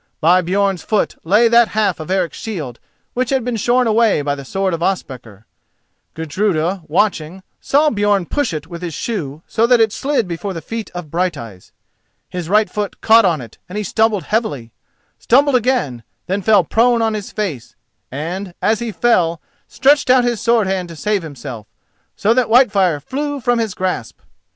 By 0.19 0.41
Björn's 0.41 0.81
foot 0.81 1.13
lay 1.23 1.47
that 1.47 1.67
half 1.77 1.99
of 1.99 2.09
Eric's 2.09 2.39
shield 2.39 2.79
which 3.13 3.29
had 3.29 3.45
been 3.45 3.55
shorn 3.55 3.85
away 3.85 4.23
by 4.23 4.33
the 4.33 4.43
sword 4.43 4.73
of 4.73 4.81
Ospakar. 4.81 5.45
Gudruda, 6.15 6.81
watching, 6.87 7.43
saw 7.59 7.91
Björn 7.91 8.27
push 8.27 8.51
it 8.51 8.65
with 8.65 8.81
his 8.81 8.95
shoe 8.95 9.43
so 9.45 9.67
that 9.67 9.79
it 9.79 9.91
slid 9.93 10.27
before 10.27 10.55
the 10.55 10.59
feet 10.61 10.89
of 10.95 11.11
Brighteyes. 11.11 11.71
His 12.27 12.49
right 12.49 12.67
foot 12.67 12.99
caught 13.01 13.25
on 13.25 13.41
it, 13.41 13.59
he 13.71 13.83
stumbled 13.83 14.23
heavily—stumbled 14.23 15.55
again, 15.55 16.01
then 16.25 16.41
fell 16.41 16.63
prone 16.63 17.03
on 17.03 17.13
his 17.13 17.31
face, 17.31 17.75
and, 18.11 18.55
as 18.59 18.79
he 18.79 18.91
fell, 18.91 19.39
stretched 19.67 20.09
out 20.09 20.23
his 20.23 20.41
sword 20.41 20.65
hand 20.65 20.89
to 20.89 20.95
save 20.95 21.21
himself, 21.21 21.67
so 22.15 22.33
that 22.33 22.47
Whitefire 22.49 22.99
flew 22.99 23.39
from 23.39 23.59
his 23.59 23.75
grasp. 23.75 24.19